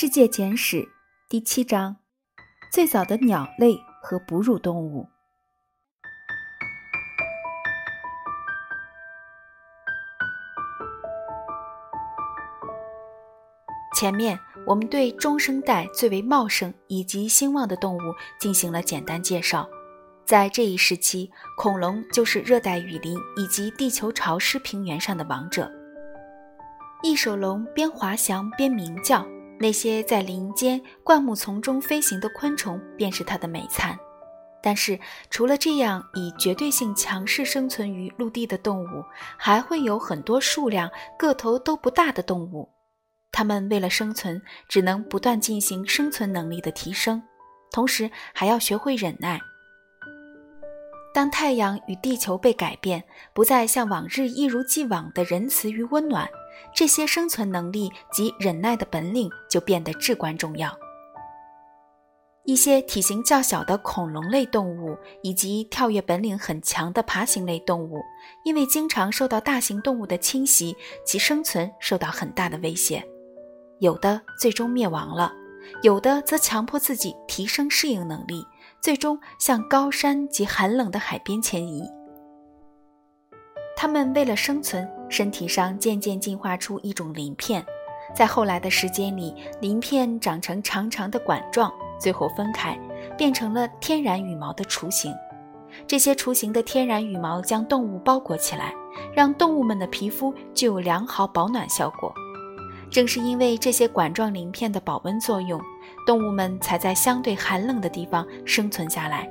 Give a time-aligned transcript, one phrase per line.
[0.00, 0.88] 世界简史
[1.28, 1.96] 第七章：
[2.70, 5.08] 最早的鸟类和哺乳动物。
[13.96, 19.68] 前面我们对中生代最为茂盛以及兴旺的动物进行了简单介绍。
[20.24, 25.68] 在这一时期，恐龙就是热带雨林以及地球潮湿平原上的王者。
[27.02, 29.26] 翼手龙边滑翔边鸣叫，
[29.58, 33.98] 那些在林间灌木丛中飞行的昆虫便是它的美餐。
[34.60, 34.98] 但是，
[35.30, 39.04] 除了这样以绝对性强势生存于陆地的动物，
[39.36, 42.68] 还会有很多数量个头都不大的动物。
[43.30, 47.22] 它们为了生存，只能不断进行生存能力的提升，
[47.70, 49.40] 同时还要学会忍耐。
[51.18, 53.02] 当太阳与地球被改变，
[53.34, 56.28] 不再像往日一如既往的仁慈与温暖。
[56.72, 60.72] 这些生存能力及忍耐的本领就变得至关重要。
[62.44, 68.00] 一些体型较小的恐龙类动物以及跳跃本领很强的爬行类动物，
[68.44, 73.04] 因为经常受到大型动物的侵袭，其生存受到很大的威胁。
[73.80, 75.32] 有的最终灭亡了，
[75.82, 78.46] 有的则强迫自己提升适应能力，
[78.80, 81.82] 最终向高山及寒冷的海边迁移。
[83.76, 84.88] 它们为了生存。
[85.10, 87.64] 身体上渐渐进化出一种鳞片，
[88.14, 92.78] 在后来的时间里，鳞片长成长长的管状，最后分开，
[93.16, 95.10] 变成了天然羽毛的雏形。
[95.86, 98.74] 这些雏形的天然羽毛将动物包裹起来，
[99.14, 102.12] 让动物们的皮肤具有良好保暖效果。
[102.90, 105.58] 正是因为这些管状鳞片的保温作用，
[106.08, 109.30] 动物们才在相对寒冷的地方生存下来。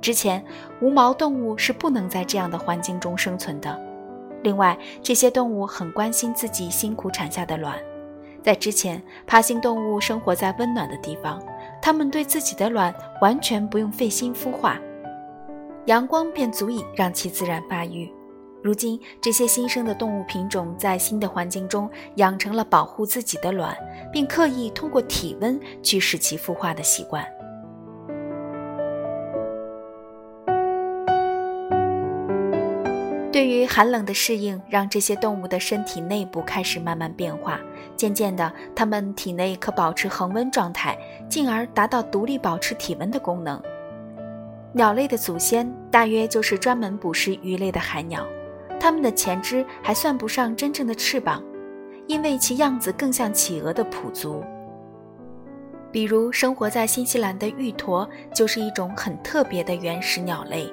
[0.00, 0.40] 之前，
[0.80, 3.76] 无毛动物是不能在这样的环境中生存的。
[4.44, 7.76] 另外，这些动物很关心自己辛苦产下的卵。
[8.40, 11.42] 在之前，爬行动物生活在温暖的地方，
[11.82, 14.78] 它们对自己的卵完全不用费心孵化，
[15.86, 18.08] 阳光便足以让其自然发育。
[18.66, 23.76] 如今，这些新生的动物品种在新的环境中养成了保护自己的卵，
[24.12, 27.24] 并刻意通过体温去使其孵化的习惯。
[33.30, 37.60] 对于寒冷的适应，让这些动物的身体内部开始慢慢变化。
[37.94, 43.62] 渐渐的，它们体内可保持恒温状态，进而达到独立保持体温的功能。
[44.72, 48.26] 鸟类的祖先大约就是专门捕食鱼类的海鸟，
[48.78, 51.42] 它们的前肢还算不上真正的翅膀，
[52.06, 54.42] 因为其样子更像企鹅的蹼足。
[55.92, 60.72] 比如，生活在新西兰的玉驼就是一种很特别的原始鸟类，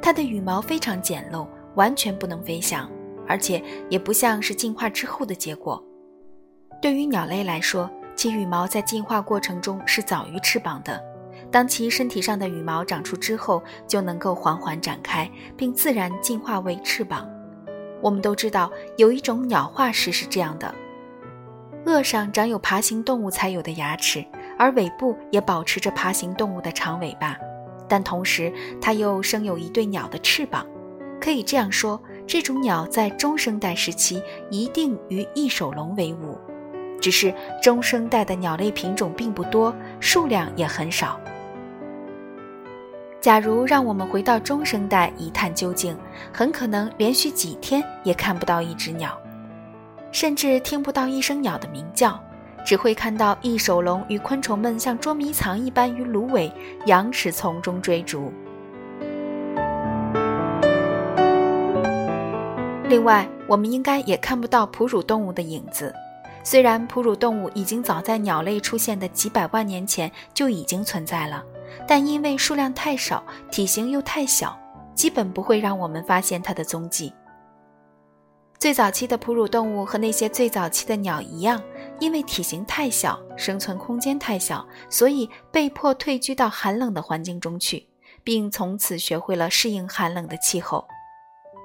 [0.00, 1.46] 它的羽毛非常简陋。
[1.76, 2.90] 完全不能飞翔，
[3.28, 5.82] 而且也不像是进化之后的结果。
[6.82, 11.00] 对于鸟类来说，其羽毛在进化过程中是早于翅膀的。
[11.48, 17.24] 当其身体上的羽毛长出之后，就能够缓缓展开，并自然进化为翅膀。
[18.00, 20.74] 我们都知道，有一种鸟化石是这样的：
[21.84, 24.24] 颚上长有爬行动物才有的牙齿，
[24.58, 27.36] 而尾部也保持着爬行动物的长尾巴，
[27.88, 30.66] 但同时它又生有一对鸟的翅膀。
[31.20, 36.38] 可以这样说，这种鸟在中生代时期一定与翼手龙为伍，
[36.98, 41.20] 只是中生代的鸟类品种并不多，数量也很少。
[43.20, 45.94] 假如让我们回到中生代一探究竟，
[46.32, 49.14] 很可能连续几天也看不到一只鸟，
[50.10, 52.18] 甚至听不到一声鸟的鸣叫，
[52.64, 56.50] 只会看到翼手龙与昆虫们像捉迷藏一般于芦苇、
[56.86, 58.32] 羊齿丛中追逐。
[62.88, 65.94] 另外，我们应该也看不到哺乳动物的影子。
[66.42, 71.44] 虽然哺乳动物已经早在鸟类出现的几百万年前就已经存在了，
[71.86, 74.58] 但因为数量太少，体型又太小，
[74.94, 77.12] 基本不会让我们发现它的踪迹。
[78.58, 81.62] 最早期的哺乳动物和那些最早期的鸟一样，
[81.98, 87.88] 因为体型太小，生存空间太小，所以被迫退居到寒冷的环境中去，
[88.22, 90.86] 并从此学会了适应寒冷的气候。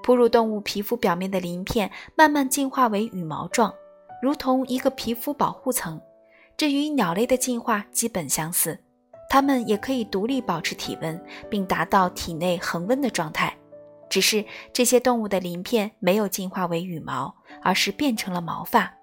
[0.04, 3.74] 哺乳动物皮肤表面的鳞片慢慢进化为羽毛状，
[4.22, 6.00] 如同一个皮肤保护层。
[6.56, 8.80] 这与鸟类的进化基本相似，
[9.30, 13.56] 它们也可以独立保持体温，并达到体内恒温的状态。
[14.10, 18.94] 只是这些动物的鳞片没有进化为羽毛，而是变成了毛发。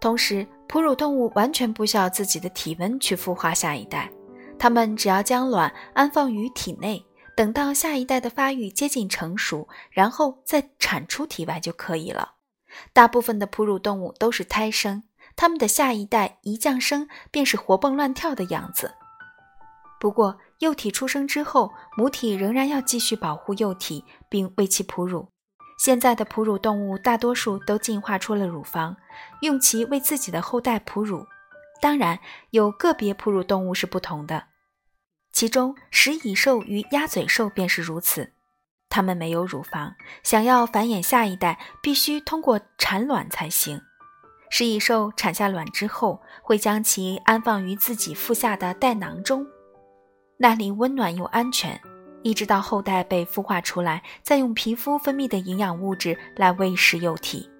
[0.00, 4.10] 同时，哺乳动物完全不需要自己的体温去孵化下一代，
[4.58, 7.04] 它们只要将卵安放于体内。
[7.36, 12.32] 等到下一代的发育接近成熟，然后再产出体外就可以了。
[12.92, 15.04] 大部分的哺乳动物都是胎生，
[15.36, 18.92] 它们的下一代一降生便是活蹦乱跳的样子。
[20.00, 25.28] 不过，幼体出生之后，母体仍然要继续保护幼体，并为其哺乳。
[25.78, 28.96] 现在的哺乳动物大多数都进化出了乳房，
[29.42, 31.26] 用其为自己的后代哺乳。
[31.80, 32.18] 当然，
[32.50, 34.46] 有个别哺乳动物是不同的，
[35.32, 38.32] 其中食蚁兽与鸭嘴兽便是如此。
[38.88, 43.80] 它们没有乳房，想要繁衍下一代，必须通过产卵才行。
[44.50, 49.46] 食蚁兽产下卵之后，会将其安放于自己腹下的袋囊中。
[50.40, 51.80] 那里温暖又安全，
[52.22, 57.50] 一直到后代被孵化出来，再用皮肤分泌的营养物质来喂食幼体。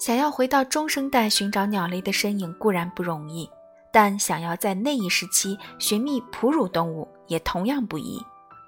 [0.00, 3.48] 想要回到中生代寻找鸟类的身影固然不容易，
[3.92, 8.20] 但想要在那一时期寻觅哺乳动物也同样不易，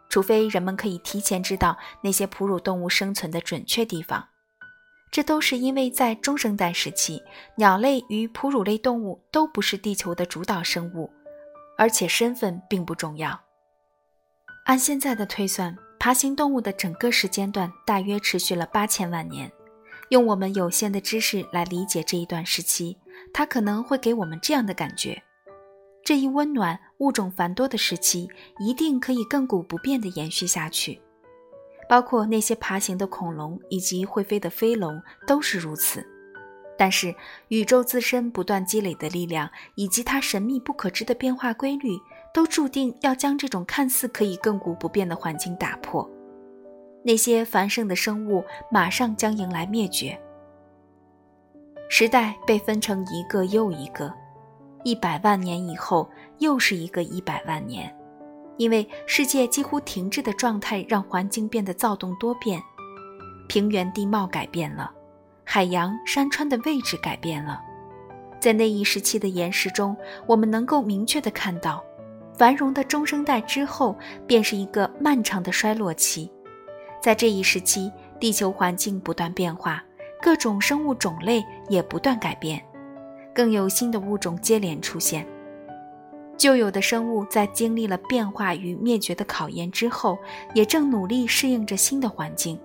[0.08, 4.25] 除非人们可以提前知道那些哺乳动物生存的准确地方。
[5.10, 7.22] 这都是因为在中生代时期，
[7.56, 11.10] 鸟类与哺乳类动物都不是地球的主导生物，
[11.76, 13.40] 而且身份并不重要。
[14.66, 19.50] 按现在的推算，爬行动物的整个时间段大约持续了八千万年。
[20.10, 22.96] 用我们有限的知识来理解这一段时期，
[23.32, 25.22] 它可能会给我们这样的感觉：
[26.05, 28.28] 这一温暖、物种繁多的时期，
[28.58, 31.00] 一定可以亘古不变地延续下去。
[31.88, 36.06] 包括那些爬行的恐龙以及会飞的飞龙都是如此，
[36.76, 37.14] 但是
[37.49, 41.99] 宇宙自身不断积累的力量以及它神秘不可知的变化规律，
[42.35, 46.08] 都注定要将这种看似可以亘古不变的环境打破。
[47.05, 50.20] 那些繁盛的生物马上将迎来灭绝。
[51.88, 54.12] 时代被分成一个又一个，
[54.84, 56.06] 一百万年以后
[56.38, 57.91] 又是一个一百万年。
[58.58, 62.60] 因为世界几乎停滞的状态，让环境变得躁动多变，
[63.49, 64.90] 平原地貌改变了，
[65.44, 67.62] 海洋山川的位置改变了。
[68.40, 69.96] 在那一时期的岩石中，
[70.26, 71.82] 我们能够明确地看到，
[72.37, 73.96] 繁荣的中生代之后，
[74.26, 76.31] 便是一个漫长的衰落期。
[77.00, 79.82] 在这一时期，地球环境不断变化，
[80.20, 82.60] 各种生物种类也不断改变，
[83.32, 85.25] 更有新的物种接连出现。
[86.38, 90.17] 旧有的生物在经历了变化与灭绝的考验之后，
[90.55, 92.58] 也正努力适应着新的环境。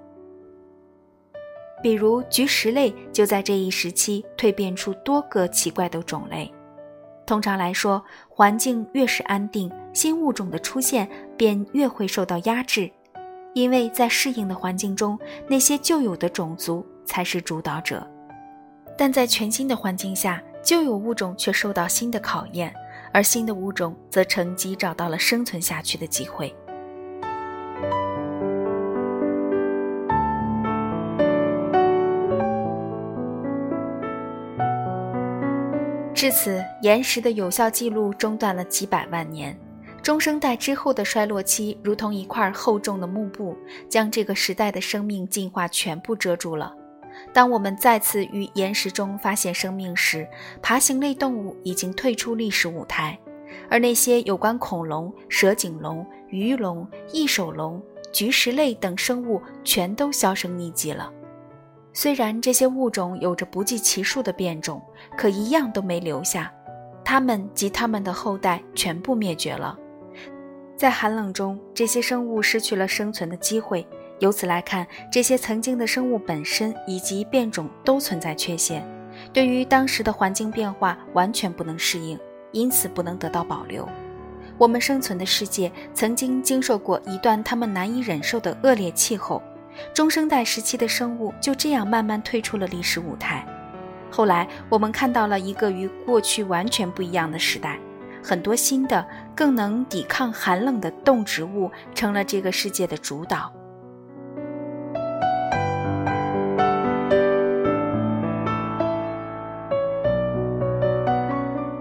[1.82, 6.50] 比如菊石类就在这一时期蜕变出多个奇怪的种类。
[7.26, 12.90] 通常来说，环境越是安定，新物种的出现便越会受到压制，
[13.54, 15.18] 因为在适应的环境中，
[15.48, 18.06] 那些旧有的种族才是主导者。
[18.96, 22.74] 但在全新的环境下，旧有物种却受到新的考验。
[23.14, 26.54] 而新的物种则乘机找到了生存下去的机会。
[36.16, 39.58] 至此，岩石的有效记录中断了几百万年。
[40.02, 43.56] 中生代之后的衰落期，如同一块厚重的幕布，
[43.88, 46.74] 将这个时代的生命进化全部遮住了。
[47.32, 50.28] 当我们再次于岩石中发现生命时，
[50.62, 53.18] 爬行类动物已经退出历史舞台，
[53.70, 61.12] 而那些有关恐龙、蛇颈龙、鱼龙、翼手龙、菊石类等生物全都销声匿迹了。
[61.94, 64.82] 虽然这些物种有着不计其数的变种，
[65.16, 66.52] 可一样都没留下，
[67.06, 69.78] 它们及它们的后代全部灭绝了。
[70.76, 73.88] 在寒冷中，这些生物失去了生存的机会。
[74.24, 78.82] 由此来看，这些曾经的生物本身以及变种都存在缺陷，
[79.34, 82.18] 对于当时的环境变化完全不能适应，
[82.54, 83.86] 因此不能得到保留。
[84.58, 89.44] 我们生存的世界曾经经受过一段他们难以忍受的恶劣气候，
[89.94, 93.46] 中生代时期的生物就这样慢慢退出了历史舞台。
[94.10, 97.78] 后来，我们看到了一个与过去完全不一样的时代，
[98.24, 103.52] 很多新的、更能抵抗寒冷的动植物成了这个世界的主导。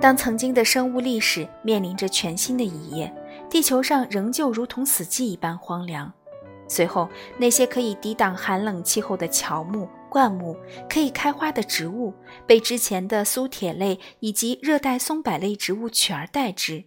[0.03, 3.15] 当曾经的生物历史面临着全新的一页，
[3.49, 6.13] 地球上仍旧如同死寂一般荒凉。
[6.67, 10.57] 随后，那些可以抵挡寒冷气候的乔木、灌木，
[10.89, 12.13] 可以开花的植物，
[12.49, 16.83] 被之前的苏铁类以及热带松柏类植物取而代之。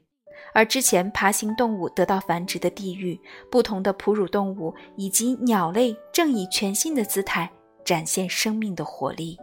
[0.53, 3.17] 而之前爬行动物得到繁殖的地域，
[3.49, 7.49] 不同的哺乳动物以及鸟类正以全新的姿态
[7.85, 9.37] 展现生命的活力。